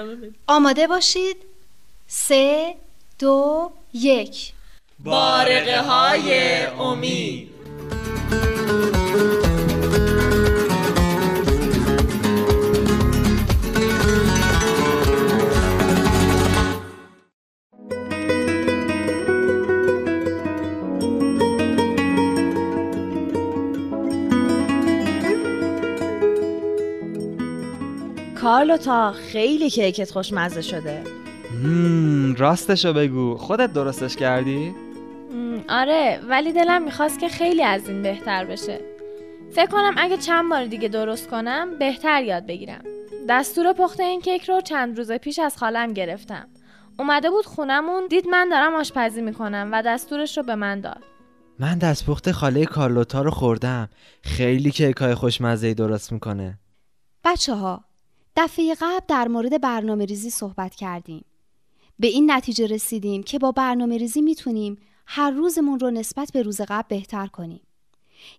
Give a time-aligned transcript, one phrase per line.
[0.00, 1.36] ادامه بده آماده باشید.
[2.06, 2.74] سه
[3.18, 4.52] دو یک.
[4.98, 7.49] بارقه های امید.
[28.60, 31.02] کارلوتا خیلی کیکت خوشمزه شده.
[31.64, 33.36] مم، راستشو بگو.
[33.36, 34.74] خودت درستش کردی؟
[35.68, 38.80] آره ولی دلم می‌خواست که خیلی از این بهتر بشه.
[39.52, 42.82] فکر کنم اگه چند بار دیگه درست کنم بهتر یاد بگیرم.
[43.28, 46.48] دستور پخت این کیک رو چند روز پیش از خالم گرفتم.
[46.98, 51.02] اومده بود خونمون دید من دارم آشپزی می‌کنم و دستورش رو به من داد.
[51.58, 53.88] من دستپخت خاله کارلوتا رو خوردم.
[54.22, 56.58] خیلی کیکای خوشمزه درست می‌کنه.
[57.24, 57.84] بچه ها
[58.44, 61.24] دفعه قبل در مورد برنامه ریزی صحبت کردیم.
[61.98, 66.60] به این نتیجه رسیدیم که با برنامه ریزی می‌تونیم هر روزمون رو نسبت به روز
[66.60, 67.60] قبل بهتر کنیم.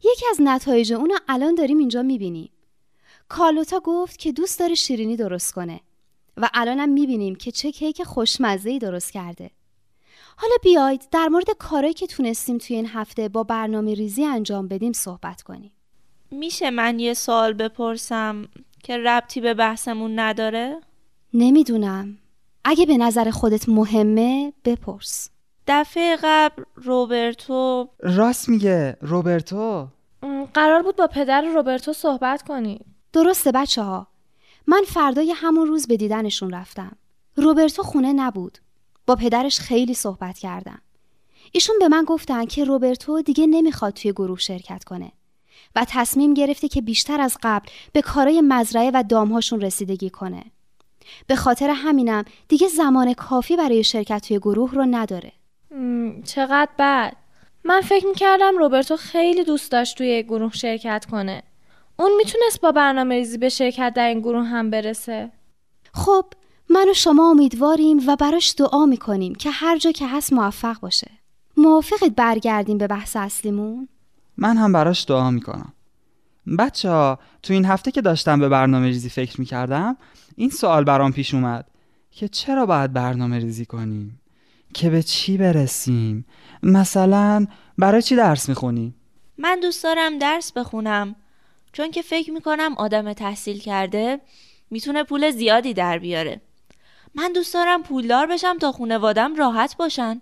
[0.03, 2.51] یکی از نتایج اونو الان داریم اینجا می‌بینیم.
[3.29, 5.79] کارلوتا گفت که دوست داره شیرینی درست کنه
[6.37, 9.51] و الانم می‌بینیم که چه کیک خوشمزه‌ای درست کرده.
[10.37, 14.93] حالا بیاید در مورد کارهایی که تونستیم توی این هفته با برنامه ریزی انجام بدیم
[14.93, 15.71] صحبت کنیم.
[16.31, 18.47] میشه من یه سوال بپرسم؟
[18.83, 20.81] که ربطی به بحثمون نداره؟
[21.33, 22.17] نمی‌دونم.
[22.65, 25.29] اگه به نظر خودت مهمه بپرس.
[25.67, 29.87] دفعه قبل روبرتو راست میگه روبرتو؟
[30.53, 32.79] قرار بود با پدر روبرتو صحبت کنی.
[33.13, 34.07] درسته بچه ها
[34.67, 36.97] من فردای همون روز به دیدنشون رفتم.
[37.35, 38.57] روبرتو خونه نبود.
[39.07, 40.81] با پدرش خیلی صحبت کردم.
[41.51, 45.11] ایشون به من گفتن که روبرتو دیگه نمی‌خواد توی گروه شرکت کنه.
[45.75, 50.43] و تصمیم گرفته که بیشتر از قبل به کارای مزرعه و دامهاشون رسیدگی کنه.
[51.27, 55.31] به خاطر همینم دیگه زمان کافی برای شرکت توی گروه رو نداره.
[56.25, 57.15] چقدر بد.
[57.63, 61.43] من فکر می‌کردم روبرتو خیلی دوست داشت توی گروه شرکت کنه.
[61.99, 65.31] اون می‌تونست با برنامه ریزی به شرکت در این گروه هم برسه.
[65.93, 66.25] خب
[66.69, 71.11] من و شما امیدواریم و براش دعا می‌کنیم که هر جا که هست موفق باشه.
[71.57, 73.87] موافقت برگردیم به بحث اصلیمون؟
[74.37, 75.73] من هم براش دعا می‌کنم.
[76.59, 79.97] بچه ها تو این هفته که داشتم به برنامه ریزی فکر می‌کردم
[80.35, 81.65] این سوال برام پیش اومد
[82.11, 84.21] که چرا باید برنامه ریزی کنیم؟
[84.73, 86.25] که به چی برسیم؟
[86.63, 87.47] مثلا
[87.77, 88.95] برای چی درس می‌خونیم؟
[89.37, 91.15] من دوست دارم درس بخونم.
[91.73, 94.19] چون که فکر می‌کنم آدم تحصیل کرده
[94.69, 96.41] می‌تونه پول زیادی در بیاره.
[97.15, 100.21] من دوست دارم پولدار بشم تا خونوادم راحت باشن.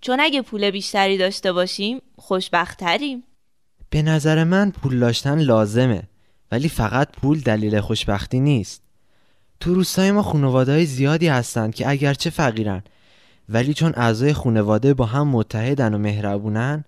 [0.00, 3.24] چون اگه پول بیشتری داشته باشیم خوشبختتریم.
[3.90, 6.02] به نظر من پول داشتن لازمه
[6.52, 8.82] ولی فقط پول دلیل خوشبختی نیست.
[9.60, 12.82] تو روستای ما خانواده زیادی هستند که اگرچه فقیرن
[13.48, 16.84] ولی چون اعضای خانواده با هم متحدن و مهربونن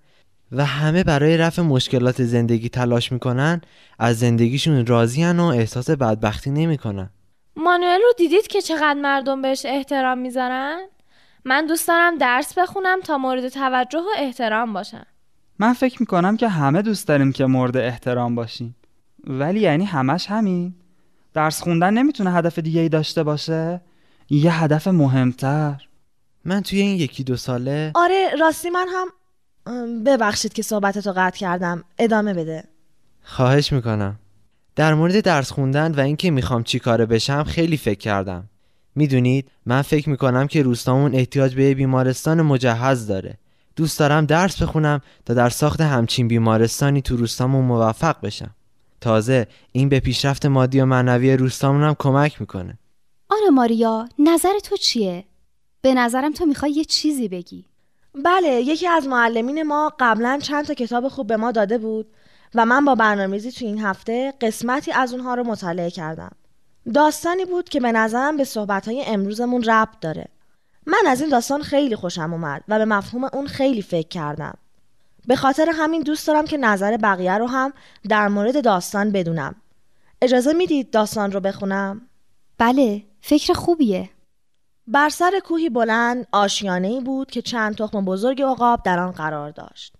[0.52, 3.60] و همه برای رفع مشکلات زندگی تلاش می‌کنن
[3.98, 7.10] از زندگیشون راضیان و احساس بدبختی نمی‌کنن.
[7.56, 10.78] مانوئل رو دیدید که چقدر مردم بهش احترام می‌ذارن؟
[11.44, 15.06] من دوست دارم درس بخونم تا مورد توجه و احترام باشم
[15.58, 18.76] من فکر می‌کنم که همه دوست داریم که مورد احترام باشیم.
[19.24, 20.74] ولی یعنی همش همین.
[21.34, 23.80] درس خوندن نمی‌تونه هدف دیگه ای داشته باشه؟
[24.30, 25.88] یه هدف مهمتر.
[26.44, 29.08] من توی این یکی دو ساله آره راستی من هم
[30.04, 31.84] ببخشید که صحبتتو قطع کردم.
[31.98, 32.64] ادامه بده.
[33.22, 34.18] خواهش می‌کنم.
[34.76, 38.48] در مورد درس خوندن و اینکه می‌خوام چی کاره بشم خیلی فکر کردم.
[38.94, 43.38] می‌دونید من فکر می‌کنم که روستامون احتیاج به یه بیمارستان مجهز داره.
[43.78, 48.50] دوست دارم درس بخونم تا در ساخت همچین بیمارستانی تو روستامون موفق بشم.
[49.00, 52.78] تازه این به پیشرفت مادی و معنوی روستامون هم کمک می‌کنه.
[53.28, 55.24] آنا ماریا نظر تو چیه؟
[55.82, 57.64] به نظرم تو می‌خوای یه چیزی بگی.
[58.24, 62.06] بله یکی از معلمین ما قبلا چند تا کتاب خوب به ما داده بود
[62.54, 66.32] و من با برنامه‌ریزی تو این هفته قسمتی از اونها رو مطالعه کردم.
[66.94, 70.28] داستانی بود که به نظرم به صحبتهای امروزمون ربط داره.
[70.88, 74.54] من از این داستان خیلی خوشم اومد و به مفهوم اون خیلی فکر کردم
[75.26, 77.72] به خاطر همین دوست دارم که نظر بقیه رو هم
[78.08, 79.54] در مورد داستان بدونم
[80.22, 82.00] اجازه می‌دید داستان رو بخونم؟
[82.58, 84.10] بله فکر خوبیه
[84.86, 89.50] بر سر کوهی بلند آشیانه ای بود که چند تخم بزرگ عقاب در آن قرار
[89.50, 89.94] داشت.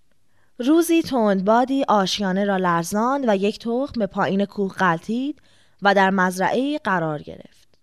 [0.59, 5.43] روزی تندبادی آشیانه را لرزاند و یک تخم به پایین کوه غلتید
[5.83, 7.79] و در مزرعه قرار گرفت.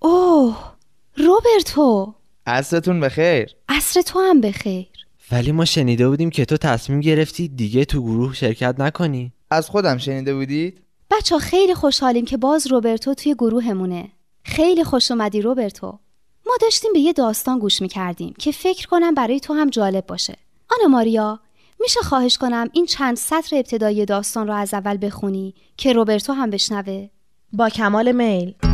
[0.00, 0.72] اوه
[1.16, 2.14] روبرتو
[2.50, 3.54] عصرتون بخیر.
[3.68, 4.86] عصر تو هم بخیر.
[5.32, 9.32] ولی ما شنیده بودیم که تو تصمیم گرفتی دیگه تو گروه شرکت نکنی.
[9.50, 10.80] از خودم شنیده بودید؟
[11.10, 14.08] بچه خیلی خوشحالیم که باز روبرتو توی گروهمونه.
[14.44, 15.98] خیلی خوش اومدی روبرتو.
[16.46, 20.36] ما داشتیم به یه داستان گوش می‌کردیم که فکر کنم برای تو هم جالب باشه.
[20.70, 21.40] آنا ماریا
[21.80, 26.50] میشه خواهش کنم این چند سطر ابتدایی داستان رو از اول بخونی که روبرتو هم
[26.50, 27.08] بشنوه؟
[27.52, 28.69] با کمال میل.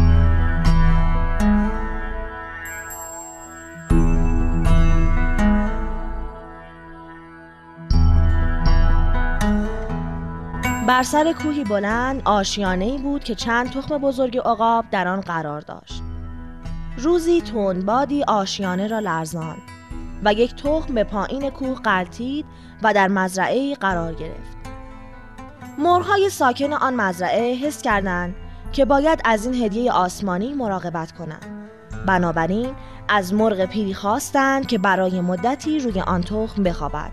[10.87, 15.61] بر سر کوهی بلند آشیانه ای بود که چند تخم بزرگ عقاب در آن قرار
[15.61, 16.03] داشت.
[16.99, 19.63] روزی تندبادی آشیانه را لرزاند
[20.25, 22.47] و یک تخم به پایین کوه قلتید
[22.83, 24.57] و در مزرعه ای قرار گرفت.
[25.79, 28.35] مرغهای ساکن آن مزرعه حس کردند
[28.73, 31.47] که باید از این هدیه آسمانی مراقبت کنند.
[32.07, 32.75] بنابراین
[33.09, 37.11] از مرغ پیری خواستند که برای مدتی روی آن تخم بخوابد.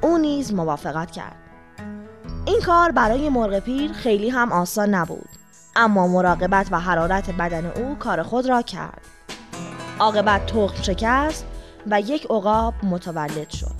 [0.00, 1.43] او نیز موافقت کرد.
[2.46, 5.28] این کار برای مرغ پیر خیلی هم آسان نبود.
[5.76, 9.00] اما مراقبت و حرارت بدن او کار خود را کرد.
[9.98, 11.46] عاقبت تخم شکست
[11.90, 13.74] و یک عقاب متولد شد.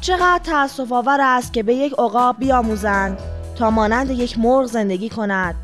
[0.00, 3.18] چقدر تأسف آور است که به یک عقاب بیاموزند
[3.58, 5.54] تا مانند یک مرغ زندگی کند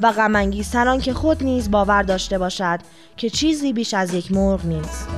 [0.00, 2.78] و غمانگیزتر که خود نیز باور داشته باشد
[3.16, 5.08] که چیزی بیش از یک مرغ نیست.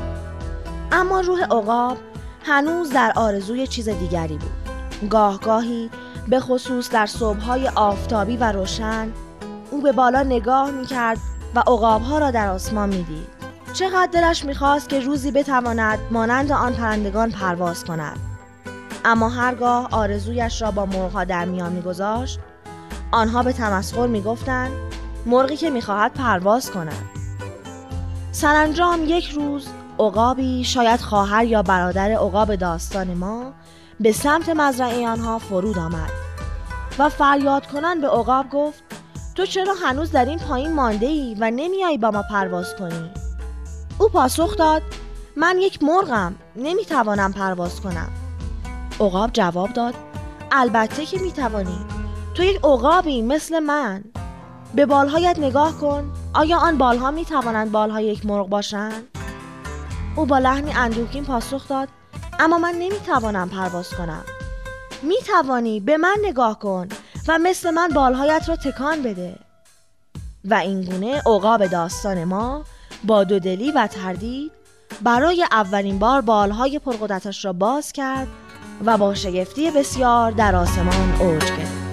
[0.93, 1.99] اما روح عقاب
[2.43, 4.65] هنوز در آرزوی چیز دیگری بود.
[5.10, 5.90] گاهگاهی
[6.28, 9.12] به خصوص در صبحهای آفتابی و روشن
[9.70, 11.19] او به بالا نگاه می‌کرد
[11.54, 13.26] و عقابها را در آسمان می‌دید.
[13.72, 18.19] چقدر دلش می‌خواست که روزی بتواند مانند آن پرندگان پرواز کند.
[19.04, 22.40] اما هرگاه آرزویش را با مرغها در میان میگذاشت
[23.12, 24.72] آنها به تمسخر می‌گفتند
[25.26, 27.04] مرغی که می‌خواهد پرواز کند.
[28.32, 29.66] سرانجام یک روز
[29.99, 33.52] عقابی شاید خواهر یا برادر عقاب داستان ما
[34.00, 36.10] به سمت مزرعه آنها فرود آمد
[36.98, 38.82] و فریاد کنن به عقاب گفت
[39.34, 43.10] تو چرا هنوز در این پایین مانده ای و نمیایی با ما پرواز کنی؟
[43.98, 44.82] او پاسخ داد
[45.37, 48.08] من یک مرغم نمی‌توانم پرواز کنم
[49.00, 49.94] عقاب جواب داد
[50.52, 51.78] البته که می‌توانی
[52.34, 54.04] تو یک عقابی مثل من
[54.75, 59.02] به بالهایت نگاه کن آیا آن بالها می‌توانند بالهای یک مرغ باشند؟
[60.16, 61.88] او با لحنی اندوهگین پاسخ داد
[62.41, 64.25] اما من نمی‌توانم پرواز کنم.
[65.03, 66.88] می‌توانی به من نگاه کن
[67.29, 69.38] و مثل من بالهایت را تکان بده.
[70.44, 72.65] و اینگونه عقاب داستان ما
[73.05, 74.53] با دودلی و تردید
[75.03, 78.29] برای اولین بار بالهای پرقدرتش را باز کرد
[78.85, 81.86] و با شگفتی بسیار در آسمان اوج گرفت.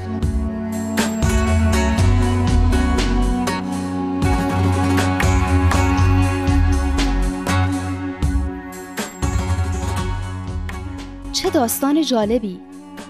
[11.54, 12.60] داستان جالبی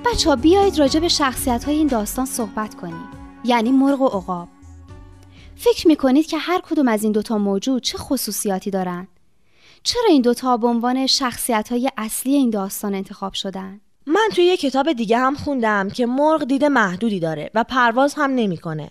[0.05, 3.07] بچه ها بیایید راجع به شخصیت های این داستان صحبت کنیم
[3.45, 4.47] یعنی مرغ و عقاب
[5.55, 9.07] فکر می‌کنید که هر کدوم از این دوتا موجود چه خصوصیاتی دارند؟
[9.83, 14.57] چرا این دوتا به عنوان شخصیت های اصلی این داستان انتخاب شدن؟ من توی یه
[14.57, 18.89] کتاب دیگه هم خوندم که مرغ دید محدودی داره و پرواز هم نمی‌کنه.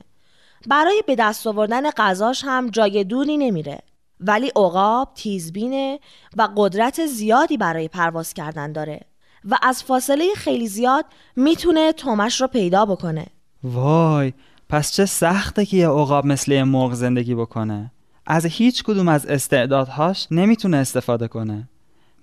[0.67, 3.79] برای به دست آوردن غذاش هم جای دونی نمیره.
[4.21, 6.01] ولی عقاب تیزبینه
[6.37, 9.12] و قدرت زیادی برای پرواز کردن داره.
[9.51, 11.05] و از فاصله خیلی زیاد
[11.37, 13.27] می‌تونه تومش رو پیدا بکنه.
[13.65, 14.33] وای
[14.69, 17.93] پس چه سخته که یه عقاب مثل یه مرغ زندگی بکنه.
[18.27, 21.69] از هیچ کدوم از استعدادهاش نمی‌تونه استفاده کنه.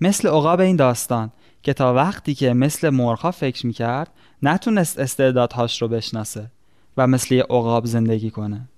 [0.02, 1.32] مثل عقاب این داستان
[1.64, 4.12] که تا وقتی که مثل مرغها فکر می‌کرد
[4.44, 6.52] نتونست استعدادهاش رو بشناسه
[6.98, 8.70] و مثل یه عقاب زندگی کنه.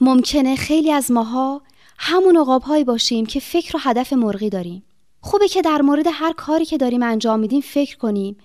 [0.00, 1.62] ممکنه خیلی از ماها
[1.98, 4.82] همون عقابهایی باشیم که فکر و هدف مرغی داریم.
[5.26, 8.36] خوبه که در مورد هر کاری که داریم انجام میدیم فکر کنیم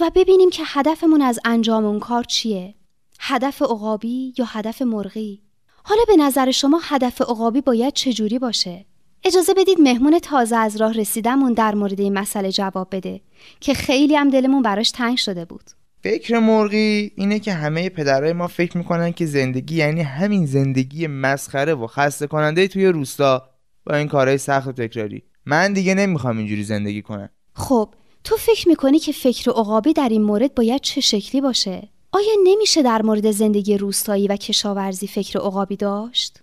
[0.00, 2.74] و ببینیم که هدفمون از انجام اون کار چیه.
[3.20, 5.42] هدف عقابی یا هدف مرغی؟
[5.84, 8.84] حالا به نظر شما هدف عقابی باید چجوری باشه؟
[9.24, 13.20] اجازه بدید مهمون تازه از راه رسیدمون در مورد این مسئله جواب بده
[13.60, 15.64] که خیلی هم دلمون براش تنگ شده بود.
[16.02, 21.74] فکر مرغی اینه که همه پدرای ما فکر می‌کنن که زندگی یعنی همین زندگی مسخره
[21.74, 23.48] و خسته کننده توی روستا
[23.84, 25.22] با این کارهای سخت و تکراری.
[25.46, 27.88] من دیگه نمی‌خوام اینجوری زندگی کنم خب
[28.24, 32.82] تو فکر می‌کنی که فکر عقابی در این مورد باید چه شکلی باشه؟ آیا نمیشه
[32.82, 36.38] در مورد زندگی روستایی و کشاورزی فکر عقابی داشت؟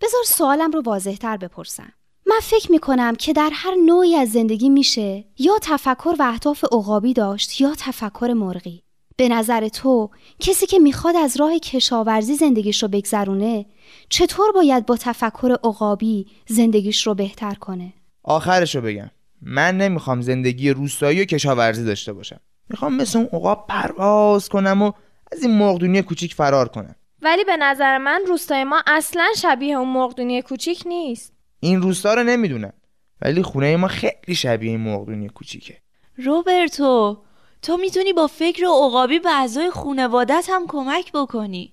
[0.00, 1.92] بذار سوالم رو واضح تر بپرسم.
[2.26, 7.12] من فکر می‌کنم که در هر نوعی از زندگی میشه یا تفکر و اهداف عقابی
[7.12, 8.82] داشت یا تفکر مرغی.
[9.22, 10.10] به نظر تو
[10.40, 13.66] کسی که می‌خواد از راه کشاورزی زندگیش رو بگذرونه
[14.08, 19.10] چطور باید با تفکر عقابی زندگیش رو بهتر کنه؟ آخرش رو بگم.
[19.42, 22.40] من نمی‌خوام زندگی روستایی و کشاورزی داشته باشم.
[22.68, 24.92] می‌خوام مثل اون عقاب پرواز کنم و
[25.32, 26.94] از این مقدونی کوچیک فرار کنم.
[27.22, 31.32] ولی به نظر من روستای ما اصلا شبیه اون مرغدونی کوچیک نیست.
[31.60, 32.72] این روستا رو نمی‌دونم.
[33.20, 35.78] ولی خونه ما خیلی شبیه این مرغدونی کوچیکه.
[36.16, 37.22] روبرتو
[37.62, 41.72] تو می‌تونی با فکر عقابی به اعضای خونوادت هم کمک بکنی.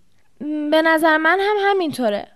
[0.72, 2.28] به نظر من هم همینطوره.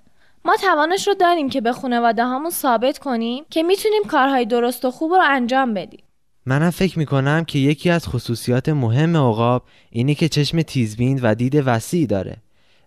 [0.46, 4.92] ما توانش رو داریم که به خانواده هامون ثابت کنیم که می‌تونیم کارهای درست و
[4.92, 6.04] خوب رو انجام بدیم.
[6.46, 11.64] منم فکر می‌کنم که یکی از خصوصیات مهم عقاب اینه که چشم تیزبین و دید
[11.66, 12.38] وسیع داره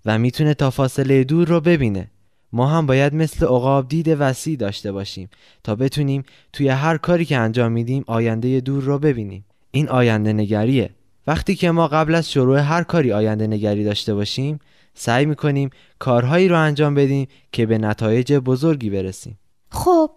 [0.04, 2.10] و می‌تونه تا فاصله دور رو ببینه.
[2.52, 5.30] ما هم باید مثل عقاب دید وسیع داشته باشیم
[5.64, 9.44] تا بتونیم توی هر کاری که انجام میدیم آینده دور رو ببینیم.
[9.76, 10.90] این آینده نگریه
[11.26, 14.60] وقتی که ما قبل از شروع هر کاری آینده نگری داشته باشیم
[14.94, 19.38] سعی می‌کنیم کارهایی رو انجام بدیم که به نتایج بزرگی برسیم.
[19.70, 20.10] خب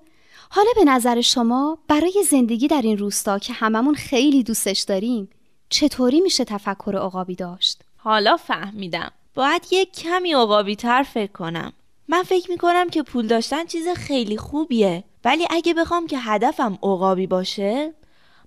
[0.49, 5.29] حالا به نظر شما برای زندگی در این روستا که هممون خیلی دوستش داریم
[5.69, 9.11] چطوری میشه تفکر عقابی داشت؟ حالا فهمیدم.
[9.33, 11.73] باید یک کمی عقابی تر فکر کنم.
[12.07, 15.03] من فکر می‌کنم که پول داشتن چیز خیلی خوبیه.
[15.25, 17.93] ولی اگه بخوام که هدفم عقابی باشه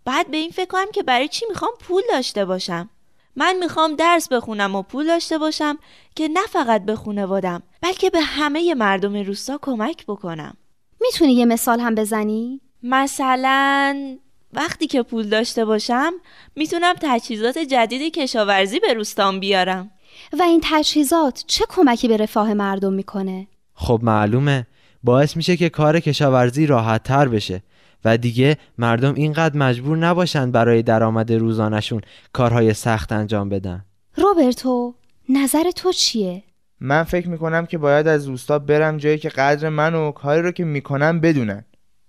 [0.05, 2.91] باید به این فکر کنم که برای چی می‌خوام پول داشته باشم.
[3.37, 5.79] من می‌خوام درس بخونم و پول داشته باشم
[6.15, 10.57] که نه فقط به خونوادم بلکه به همه مردم روستا کمک بکنم.
[11.01, 14.17] می‌تونی یه مثال هم بزنی؟ مثلا
[14.53, 16.13] وقتی که پول داشته باشم
[16.57, 19.91] می‌تونم تجهیزات جدید کشاورزی به روستام بیارم.
[20.39, 24.67] و این تجهیزات چه کمکی به رفاه مردم می‌کنه؟ خب معلومه.
[25.03, 27.63] باعث میشه که کار کشاورزی راحت تر بشه.
[28.05, 32.01] و دیگه مردم اینقدر مجبور نباشن برای درآمد روزانشون
[32.33, 33.85] کارهای سخت انجام بدن.
[34.17, 34.95] روبرتو
[35.29, 36.43] نظر تو چیه؟
[36.81, 40.51] من فکر می‌کنم که باید از روستا برم جایی که قدر من و کاری رو
[40.51, 41.65] که می‌کنم بدونن.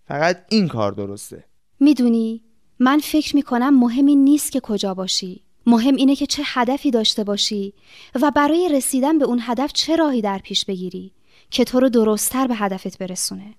[0.08, 1.44] فقط این کار درسته.
[1.80, 2.42] می‌دونی
[2.80, 5.44] من فکر می‌کنم مهم این نیست که کجا باشی.
[5.66, 7.74] مهم اینه که چه هدفی داشته باشی
[8.22, 11.12] و برای رسیدن به اون هدف چه راهی در پیش بگیری
[11.50, 13.54] که تو رو درستتر به هدفت برسونه.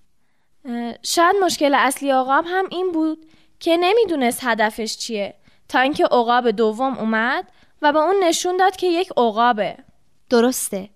[1.03, 3.27] شاید مشکل اصلی عقاب هم این بود
[3.61, 5.35] که نمی‌دونست هدفش چیه
[5.69, 7.49] تا اینکه عقاب دوم اومد
[7.83, 9.77] و به اون نشون داد که یک عقابه.
[10.31, 10.91] درسته.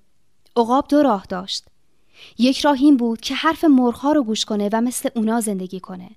[0.57, 1.65] عقاب دو راه داشت.
[2.39, 6.11] یک راه این بود که حرف مرغها رو گوش کنه و مثل اونا زندگی کنه.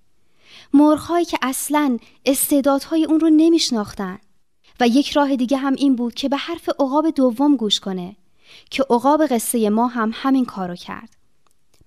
[0.73, 4.19] مرغهایی که اصلا استعدادهای اون رو نمیشناختن.
[4.79, 8.15] و یک راه دیگه هم این بود که به حرف عقاب دوم گوش کنه
[8.69, 11.20] که عقاب قصه ما هم همین کارو کرد.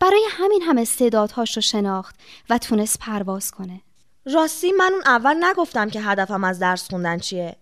[0.05, 2.15] برای همین هم استعدادهاش رو شناخت
[2.51, 3.81] و تونست پرواز کنه.
[4.27, 7.57] راستی من اون اول نگفتم که هدفم از درس خوندن چیه.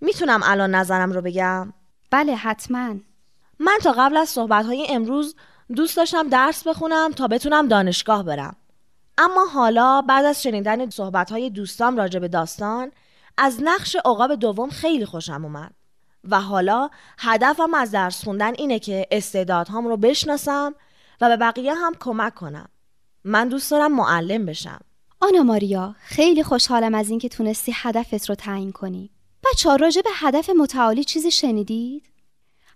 [0.00, 1.72] می‌تونم الان نظرم رو بگم؟
[2.10, 2.94] بله حتما.
[3.58, 5.36] من تا قبل از صحبتهای امروز
[5.76, 8.56] دوست داشتم درس بخونم تا بتونم دانشگاه برم.
[9.18, 12.92] اما حالا بعد از شنیدن صحبتهای دوستام راجع به داستان
[13.38, 15.74] از نقش عقاب دوم خیلی خوشم اومد.
[16.30, 20.74] و حالا هدفم از درس خوندن اینه که استعدادهام رو بشناسم
[21.20, 22.68] و به بقیه هم کمک کنم.
[23.24, 24.80] من دوست دارم معلم بشم.
[25.20, 29.10] آنا ماریا خیلی خوشحالم از اینکه تونستی هدفت رو تعیین کنی.
[29.52, 32.08] بچه ها راجع به هدف متعالی چیزی شنیدید؟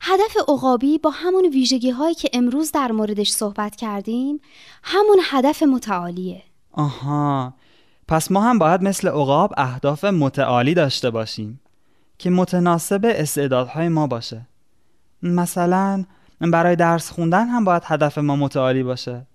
[0.00, 4.40] هدف عقابی با همون ویژگی هایی که امروز در موردش صحبت کردیم
[4.82, 6.42] همون هدف متعالیه.
[6.72, 7.54] آها.
[8.08, 11.60] پس ما هم باید مثل عقاب اهداف متعالی داشته باشیم
[12.18, 14.46] که متناسب استعدادهای ما باشه.
[15.22, 16.04] مثلا
[16.40, 19.26] برای درس خوندن هم باید هدف ما متعالی باشه.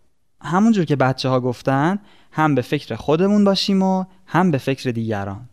[0.41, 1.99] همونجور که بچه ها گفتن
[2.31, 5.49] هم به فکر خودمون باشیم و هم به فکر دیگران.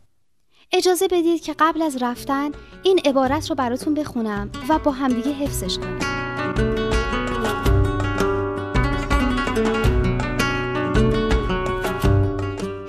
[0.72, 2.50] اجازه بدید که قبل از رفتن
[2.82, 5.98] این عبارت رو براتون بخونم و با همدیگه حفظش کنیم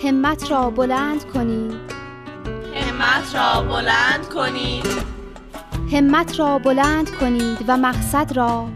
[0.03, 1.73] همت را بلند کنید
[2.73, 5.10] همت را بلند کنید
[5.91, 8.67] همت را بلند کنید و مقصد را.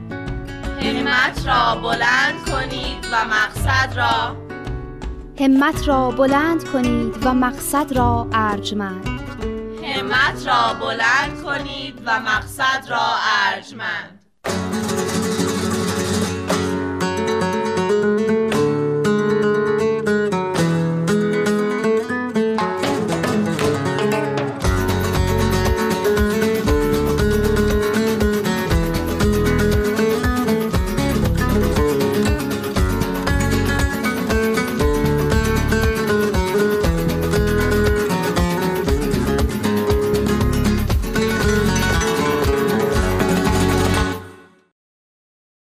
[0.82, 4.36] همت را بلند کنید و مقصد را.
[5.40, 9.08] همت را بلند کنید و مقصد را ارجمند.
[9.84, 13.08] همت را بلند کنید و مقصد را
[13.48, 14.26] ارجمند.